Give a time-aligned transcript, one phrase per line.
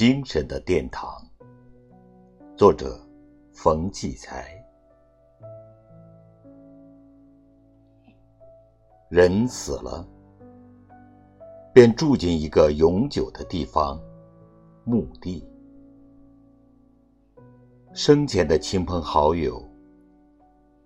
[0.00, 1.22] 精神的殿堂。
[2.56, 2.98] 作者：
[3.52, 4.48] 冯骥才。
[9.10, 10.08] 人死了，
[11.74, 14.00] 便住进一个永久的地方——
[14.84, 15.46] 墓地。
[17.92, 19.62] 生前的亲朋好友，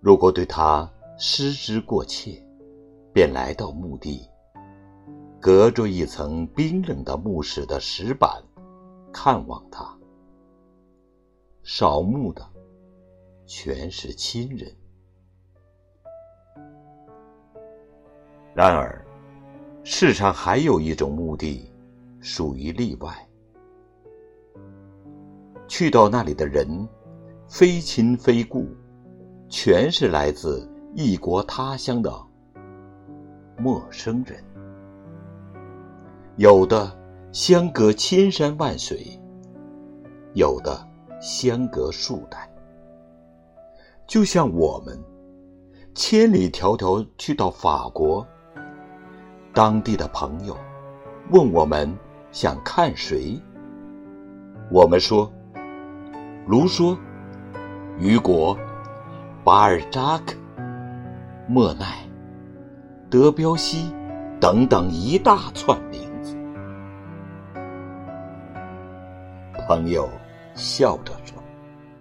[0.01, 2.43] 如果对他失之过切，
[3.13, 4.27] 便来到墓地，
[5.39, 8.43] 隔着一层冰冷的墓室的石板，
[9.17, 9.97] 看望他。
[11.63, 12.45] 扫墓的
[13.45, 14.69] 全是亲人。
[18.53, 19.03] 然而，
[19.85, 21.71] 世上还有一种墓地，
[22.19, 23.15] 属于例外。
[25.65, 26.85] 去到那里的人，
[27.47, 28.67] 非亲非故，
[29.47, 32.11] 全是来自异国他乡的
[33.57, 34.43] 陌生人。
[36.35, 36.91] 有的
[37.35, 39.19] 相隔千山万水，
[40.35, 40.87] 有的。
[41.19, 42.49] 相隔数代，
[44.07, 44.97] 就像我们
[45.93, 48.25] 千里迢迢去到法国，
[49.53, 50.55] 当地的朋友
[51.31, 51.93] 问我们
[52.31, 53.41] 想看谁，
[54.71, 55.29] 我们说
[56.47, 56.97] 卢梭、
[57.97, 58.57] 雨果、
[59.43, 60.35] 巴尔扎克、
[61.49, 62.07] 莫奈、
[63.09, 63.91] 德彪西
[64.39, 66.04] 等等一大串名
[69.67, 70.09] 朋友。
[70.57, 71.37] 笑着说：“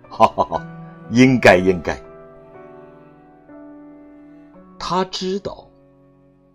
[0.09, 0.65] 哈哈哈，
[1.11, 2.01] 应该应该。”
[4.79, 5.69] 他知道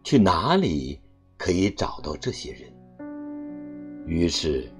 [0.01, 0.97] 去哪里
[1.37, 2.71] 可以找到这些人，
[4.07, 4.71] 于是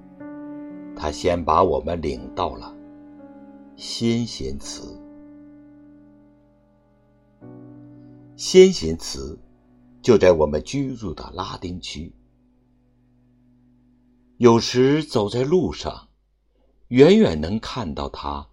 [0.96, 2.74] 他先把我们领到了
[3.76, 4.98] 先贤祠。
[8.34, 9.38] 先贤祠
[10.00, 12.10] 就在我们居住的拉丁区。
[14.38, 16.06] 有时走在路上。
[16.90, 18.44] 远远能看到它，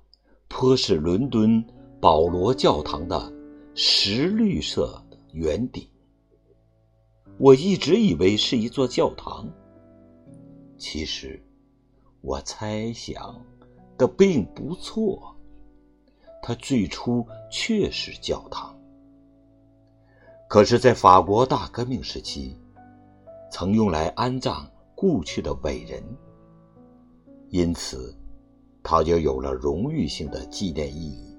[0.47, 1.65] 颇是伦敦
[1.99, 3.33] 保罗教堂的
[3.73, 5.03] 石绿色
[5.33, 5.89] 圆顶。
[7.39, 9.49] 我一直以为是一座教堂，
[10.77, 11.43] 其实
[12.21, 13.43] 我猜想
[13.97, 15.35] 的并不错，
[16.43, 18.79] 它最初确是教堂。
[20.47, 22.55] 可是，在法国大革命时期，
[23.51, 26.03] 曾用来安葬故去的伟人，
[27.49, 28.15] 因此。
[28.83, 31.35] 它就有了荣誉性的纪念意义。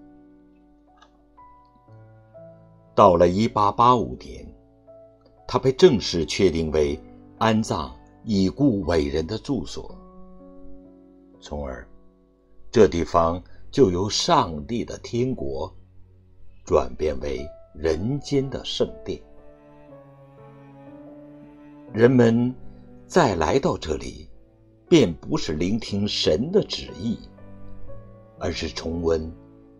[2.94, 4.46] 到了一八八五年，
[5.46, 7.00] 它被正式确定为
[7.38, 7.94] 安葬
[8.24, 9.96] 已故伟人的住所，
[11.40, 11.88] 从而
[12.70, 15.72] 这地方就由上帝的天国
[16.64, 19.20] 转变为人间的圣殿。
[21.92, 22.54] 人们
[23.06, 24.28] 再来到这里，
[24.88, 27.18] 便不是聆听神的旨意。
[28.40, 29.28] 而是重温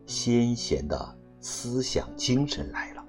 [0.04, 3.04] 先贤的思想精神来了。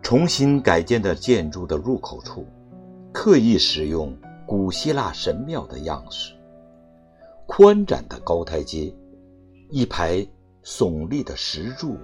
[0.00, 2.46] 重新改建的建筑的入口处，
[3.12, 4.16] 刻意使用
[4.46, 6.34] 古希腊神庙的样式，
[7.46, 8.94] 宽展的高台阶，
[9.70, 10.24] 一排
[10.62, 11.96] 耸立的石柱，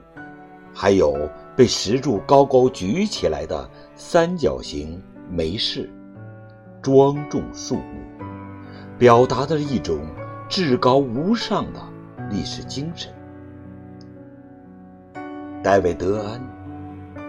[0.79, 1.17] 还有
[1.57, 5.91] 被石柱高高举起来的三角形梅式，
[6.83, 7.83] 庄重肃穆。
[8.99, 10.07] 表达的一种
[10.51, 11.81] 至高无上的
[12.31, 13.11] 历史精神。
[15.63, 16.39] 戴维·德安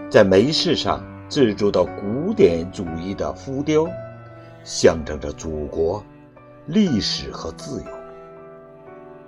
[0.10, 3.88] 在梅市上制作的古典主义的浮雕，
[4.66, 6.04] 象征着祖国、
[6.66, 7.90] 历史和自由。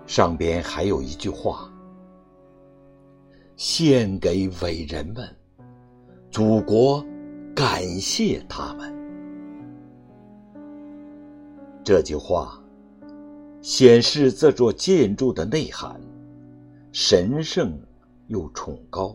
[0.06, 1.72] 上边还有一句话
[3.60, 5.36] ：“献给伟人们，
[6.32, 7.06] 祖国
[7.54, 8.90] 感谢他们。”
[11.84, 12.58] 这句话
[13.62, 16.00] 显示这座建筑的内涵
[16.94, 17.78] 神圣
[18.28, 19.14] 又崇高，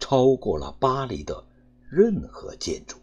[0.00, 1.44] 超过了巴黎的
[1.88, 2.98] 任何建筑。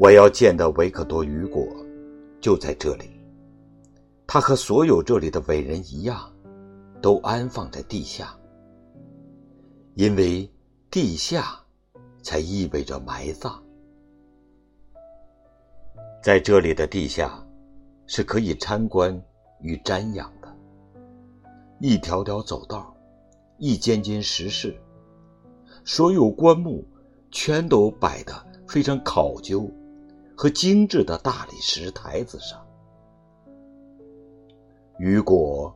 [0.00, 1.64] 我要见的维克多·雨果
[2.40, 3.17] 就在这里，
[4.28, 6.32] 他和所有这里的伟人一样，
[7.02, 8.38] 都安放在地下，
[9.94, 10.48] 因为
[10.88, 11.58] 地下。
[12.20, 13.62] 才意味着埋葬。
[16.22, 17.42] 在这里的地下，
[18.06, 19.18] 是可以参观
[19.62, 20.54] 与瞻仰的。
[21.80, 22.94] 一条条走道，
[23.56, 24.76] 一间间石室，
[25.84, 26.84] 所有棺木
[27.30, 28.34] 全都摆得
[28.66, 29.70] 非常考究
[30.36, 32.62] 和精致的大理石台子上。
[34.98, 35.72] 雨果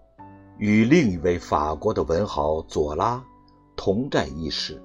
[0.59, 3.25] 与另一位法国的文豪左拉
[3.77, 4.83] 同在一室。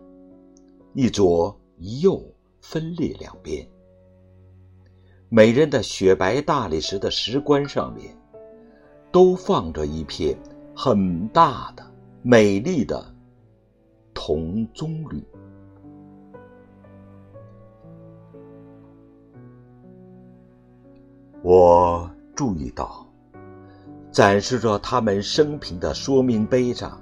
[0.94, 2.24] 一左一右
[2.62, 3.68] 分列两边。
[5.28, 8.16] 每人的雪白大理石的石棺上面，
[9.12, 10.38] 都放着一片
[10.76, 11.84] 很大的、
[12.22, 13.04] 美丽的
[14.14, 15.24] 铜棕榈。
[21.42, 23.07] 我注意到，
[24.18, 27.00] 展示着他们生平的说明碑上，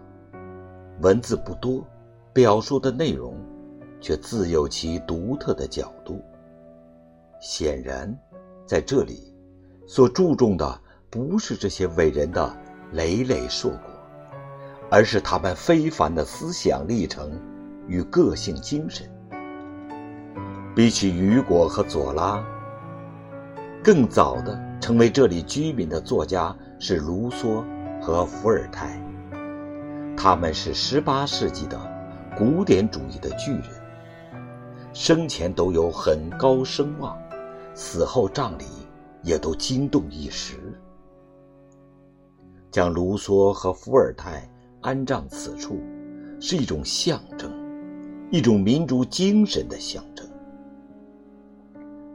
[0.99, 1.81] 文字不多，
[2.33, 3.37] 表述的内容
[4.01, 6.21] 却自有其独特的角度。
[7.39, 8.13] 显然，
[8.65, 9.33] 在这里
[9.87, 12.53] 所注重的不是这些伟人的
[12.91, 13.79] 累累硕果，
[14.91, 17.31] 而是他们非凡的思想历程
[17.87, 19.09] 与个性精神。
[20.75, 22.43] 比起雨果和左拉，
[23.81, 27.63] 更早的成为这里居民的作家是卢梭
[28.01, 29.01] 和伏尔泰，
[30.15, 31.79] 他们是18世纪的
[32.37, 33.63] 古典主义的巨人，
[34.93, 37.17] 生前都有很高声望。
[37.77, 38.63] 死后葬礼
[39.21, 40.55] 也都惊动一时。
[42.71, 44.49] 将卢梭和伏尔泰
[44.81, 45.81] 安葬此处，
[46.39, 47.51] 是一种象征，
[48.31, 50.25] 一种民族精神的象征。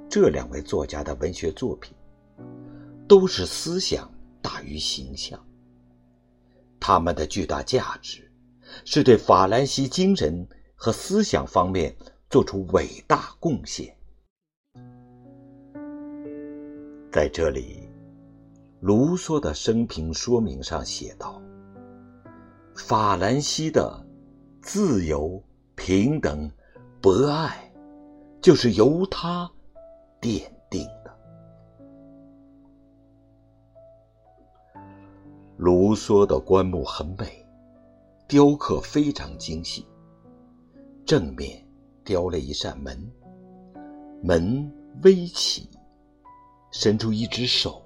[0.08, 1.94] 这两位作家的文学作品，
[3.08, 4.10] 都是思想
[4.40, 5.38] 大于形象。
[6.78, 8.30] 他们的巨大价值，
[8.84, 11.94] 是对法兰西精神和思想方面
[12.30, 13.94] 做出伟大贡献。
[17.12, 17.88] 在这里，
[18.80, 21.42] 卢梭的生平说明上写道
[22.76, 24.06] ：“法兰西的
[24.62, 25.42] 自由、
[25.74, 26.50] 平等、
[27.02, 27.70] 博爱，
[28.40, 29.50] 就是由他
[30.20, 30.48] 奠
[35.60, 37.46] 卢梭的棺木很美，
[38.26, 39.86] 雕刻非常精细。
[41.04, 41.62] 正面
[42.02, 43.12] 雕了一扇门，
[44.22, 44.72] 门
[45.02, 45.68] 微起。
[46.70, 47.82] 伸出一只手，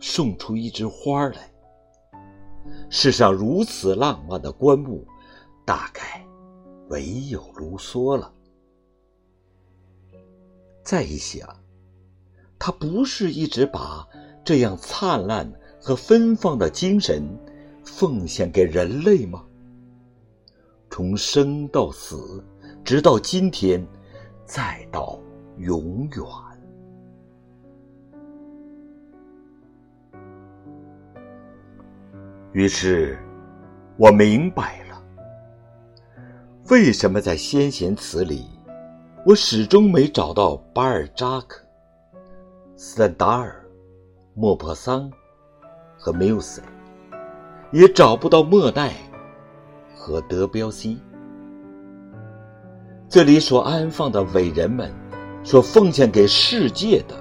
[0.00, 1.48] 送出一枝花来。
[2.90, 5.06] 世上如此浪漫的棺木，
[5.64, 6.26] 大概
[6.88, 8.32] 唯有卢梭了。
[10.82, 11.48] 再一想，
[12.58, 14.04] 他不是一直把
[14.42, 17.22] 这样灿烂的和芬芳的精神
[17.84, 19.44] 奉献给人类吗？
[20.90, 22.42] 从生到死，
[22.84, 23.86] 直到今天，
[24.44, 25.18] 再到
[25.58, 26.24] 永远。
[32.52, 33.16] 于是，
[33.96, 35.02] 我明白了，
[36.70, 38.46] 为什么在先贤词里，
[39.24, 41.62] 我始终没找到巴尔扎克、
[42.74, 43.64] 斯坦达尔、
[44.34, 45.08] 莫泊桑
[45.98, 46.62] 和缪塞，
[47.72, 48.94] 也找不到莫奈
[49.94, 51.02] 和德彪西。
[53.08, 54.94] 这里所安放的伟人们，
[55.42, 57.16] 所奉献给世界的，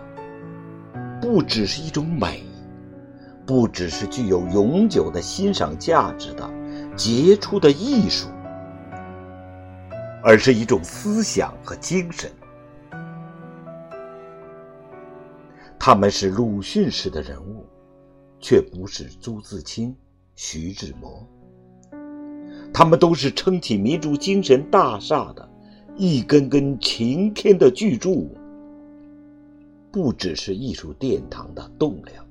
[1.19, 2.43] 不只是一种美。
[3.45, 6.49] 不只是具有永久的欣赏价值的
[6.97, 8.27] 杰出的艺术，
[10.21, 12.29] 而是一种思想和精神。
[15.79, 17.65] 他们是鲁迅式的人物，
[18.47, 19.93] 却不是朱自清、
[20.37, 21.27] 徐志摩。
[22.73, 25.49] 他们都是撑起民族精神大厦的
[25.97, 28.33] 一根根擎天的巨柱，
[29.91, 32.25] 不只是艺术殿堂的栋梁。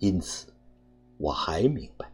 [0.00, 0.48] 因此，
[1.16, 2.12] 我还明白，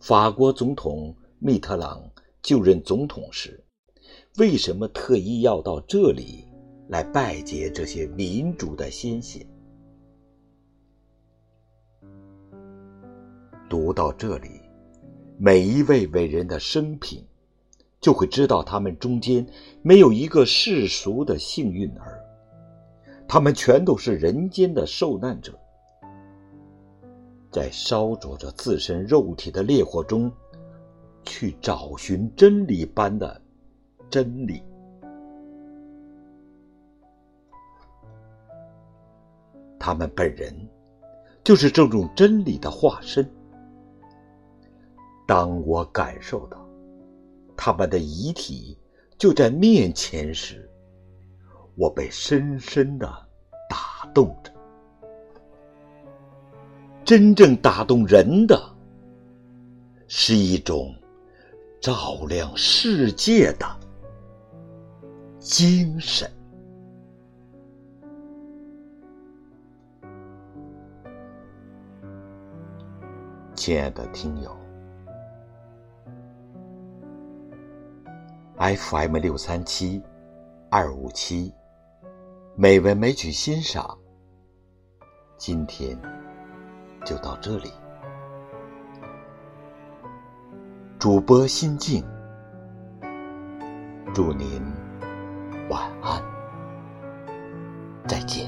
[0.00, 2.02] 法国总统密特朗
[2.42, 3.62] 就任总统时，
[4.38, 6.44] 为什么特意要到这里
[6.88, 9.46] 来拜谒这些民主的先贤。
[13.68, 14.60] 读到这里，
[15.36, 17.22] 每一位伟人的生平，
[18.00, 19.46] 就会知道他们中间
[19.82, 22.24] 没有一个世俗的幸运儿，
[23.28, 25.52] 他们全都是人间的受难者。
[27.50, 30.30] 在烧灼着自身肉体的烈火中，
[31.24, 33.40] 去找寻真理般的
[34.10, 34.62] 真理。
[39.78, 40.54] 他们本人
[41.44, 43.28] 就是这种真理的化身。
[45.28, 46.66] 当我感受到
[47.54, 48.78] 他们的遗体
[49.18, 50.66] 就在面前时，
[51.74, 53.06] 我被深深的
[53.68, 54.50] 打动着。
[57.04, 58.58] 真正打动人的，
[60.06, 60.94] 是一种
[61.78, 63.66] 照亮世界的
[65.38, 66.30] 精神。
[73.54, 74.57] 亲爱的听友，
[78.58, 80.02] FM 六三七
[80.68, 81.54] 二五七，
[82.56, 83.96] 美文美曲欣赏。
[85.36, 85.96] 今天
[87.04, 87.70] 就到这里，
[90.98, 92.04] 主播心静，
[94.12, 94.60] 祝您
[95.70, 96.20] 晚安，
[98.08, 98.47] 再见。